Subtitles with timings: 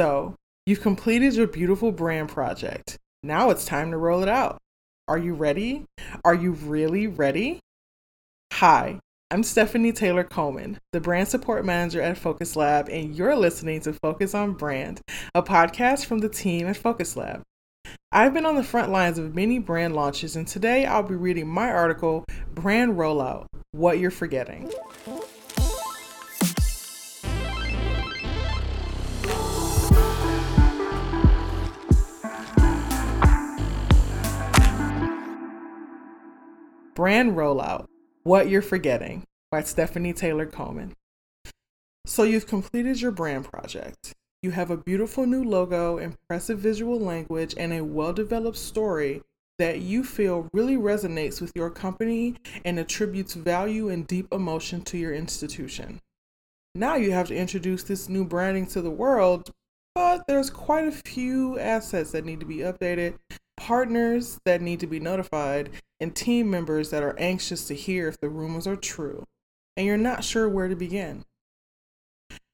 [0.00, 0.34] So,
[0.64, 2.96] you've completed your beautiful brand project.
[3.22, 4.56] Now it's time to roll it out.
[5.06, 5.84] Are you ready?
[6.24, 7.60] Are you really ready?
[8.54, 8.98] Hi,
[9.30, 13.92] I'm Stephanie Taylor Coleman, the brand support manager at Focus Lab, and you're listening to
[13.92, 15.02] Focus on Brand,
[15.34, 17.42] a podcast from the team at Focus Lab.
[18.10, 21.46] I've been on the front lines of many brand launches, and today I'll be reading
[21.46, 22.24] my article,
[22.54, 24.72] Brand Rollout What You're Forgetting.
[37.00, 37.86] Brand Rollout
[38.24, 40.92] What You're Forgetting by Stephanie Taylor Coleman.
[42.04, 44.12] So, you've completed your brand project.
[44.42, 49.22] You have a beautiful new logo, impressive visual language, and a well developed story
[49.58, 52.36] that you feel really resonates with your company
[52.66, 56.00] and attributes value and deep emotion to your institution.
[56.74, 59.50] Now you have to introduce this new branding to the world,
[59.94, 63.14] but there's quite a few assets that need to be updated,
[63.56, 65.70] partners that need to be notified,
[66.00, 69.24] and team members that are anxious to hear if the rumors are true,
[69.76, 71.24] and you're not sure where to begin.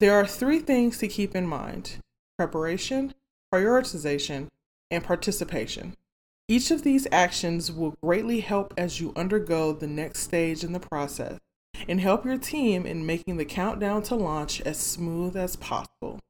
[0.00, 1.98] There are three things to keep in mind
[2.36, 3.14] preparation,
[3.52, 4.48] prioritization,
[4.90, 5.94] and participation.
[6.46, 10.80] Each of these actions will greatly help as you undergo the next stage in the
[10.80, 11.38] process
[11.86, 16.20] and help your team in making the countdown to launch as smooth as possible.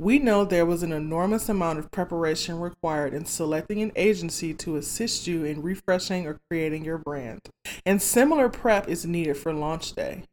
[0.00, 4.76] We know there was an enormous amount of preparation required in selecting an agency to
[4.76, 7.42] assist you in refreshing or creating your brand,
[7.86, 10.24] and similar prep is needed for launch day.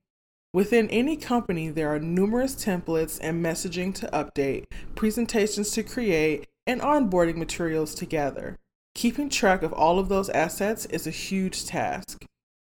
[0.51, 6.81] Within any company, there are numerous templates and messaging to update, presentations to create, and
[6.81, 8.57] onboarding materials to gather.
[8.95, 12.25] Keeping track of all of those assets is a huge task.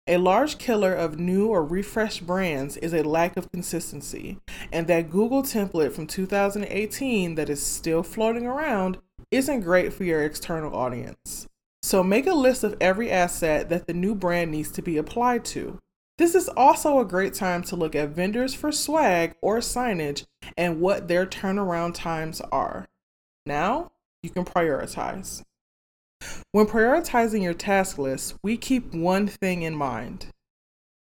[0.08, 4.38] A large killer of new or refreshed brands is a lack of consistency,
[4.72, 8.98] and that Google template from 2018 that is still floating around
[9.30, 11.46] isn't great for your external audience.
[11.84, 15.44] So make a list of every asset that the new brand needs to be applied
[15.46, 15.78] to.
[16.18, 20.24] This is also a great time to look at vendors for swag or signage
[20.56, 22.88] and what their turnaround times are.
[23.46, 23.92] Now
[24.24, 25.44] you can prioritize.
[26.54, 30.26] When prioritizing your task list, we keep one thing in mind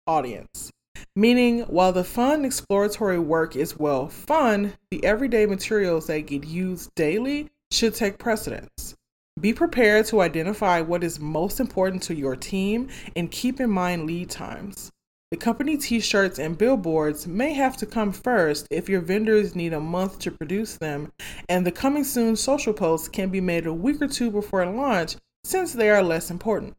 [0.08, 0.72] audience.
[1.16, 6.90] Meaning, while the fun exploratory work is well fun, the everyday materials that get used
[6.96, 8.96] daily should take precedence.
[9.40, 14.08] Be prepared to identify what is most important to your team and keep in mind
[14.08, 14.92] lead times.
[15.30, 19.74] The company t shirts and billboards may have to come first if your vendors need
[19.74, 21.12] a month to produce them,
[21.50, 25.18] and the coming soon social posts can be made a week or two before launch
[25.46, 26.76] since they are less important.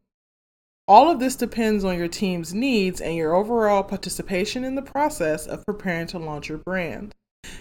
[0.89, 5.47] All of this depends on your team's needs and your overall participation in the process
[5.47, 7.15] of preparing to launch your brand.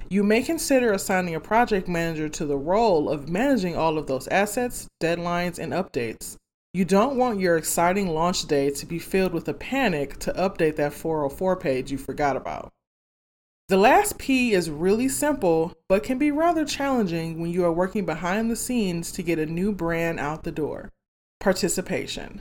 [0.09, 4.27] You may consider assigning a project manager to the role of managing all of those
[4.29, 6.37] assets, deadlines, and updates.
[6.75, 10.75] You don't want your exciting launch day to be filled with a panic to update
[10.77, 12.73] that 404 page you forgot about.
[13.69, 18.07] The last P is really simple, but can be rather challenging when you are working
[18.07, 20.93] behind the scenes to get a new brand out the door
[21.41, 22.41] participation.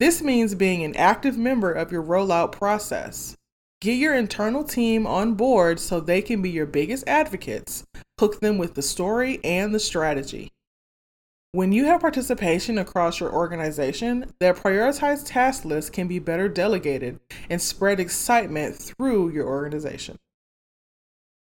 [0.00, 3.36] This means being an active member of your rollout process.
[3.80, 7.84] Get your internal team on board so they can be your biggest advocates.
[8.18, 10.50] Hook them with the story and the strategy.
[11.54, 17.20] When you have participation across your organization, their prioritized task list can be better delegated
[17.50, 20.18] and spread excitement through your organization.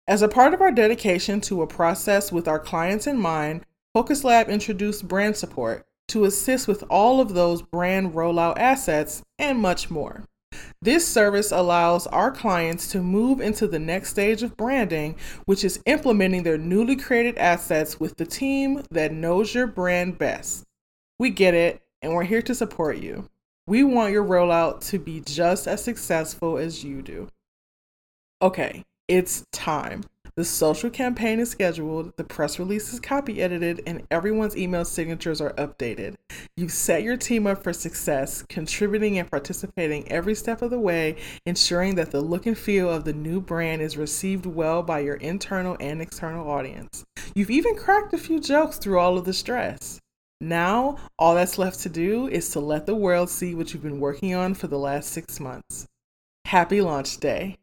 [0.07, 4.23] As a part of our dedication to a process with our clients in mind, Focus
[4.23, 9.89] Lab introduced brand support, to assist with all of those brand rollout assets and much
[9.89, 10.23] more.
[10.81, 15.15] This service allows our clients to move into the next stage of branding,
[15.45, 20.63] which is implementing their newly created assets with the team that knows your brand best.
[21.19, 23.29] We get it, and we're here to support you.
[23.67, 27.27] We want your rollout to be just as successful as you do.
[28.41, 30.05] Okay, it's time.
[30.35, 35.41] The social campaign is scheduled, the press release is copy edited, and everyone's email signatures
[35.41, 36.15] are updated.
[36.55, 41.17] You've set your team up for success, contributing and participating every step of the way,
[41.45, 45.15] ensuring that the look and feel of the new brand is received well by your
[45.15, 47.03] internal and external audience.
[47.35, 49.99] You've even cracked a few jokes through all of the stress.
[50.41, 53.99] Now, all that's left to do is to let the world see what you've been
[53.99, 55.85] working on for the last six months.
[56.45, 57.57] Happy launch day!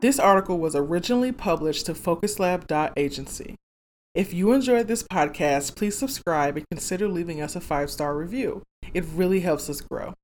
[0.00, 3.56] This article was originally published to focuslab.agency.
[4.14, 8.62] If you enjoyed this podcast, please subscribe and consider leaving us a five star review.
[8.94, 10.14] It really helps us grow.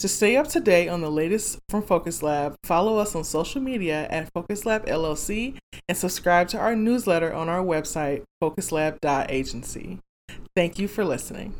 [0.00, 3.62] To stay up to date on the latest from Focus Lab, follow us on social
[3.62, 5.56] media at Focus Lab LLC
[5.88, 10.00] and subscribe to our newsletter on our website, focuslab.agency.
[10.54, 11.54] Thank you for listening.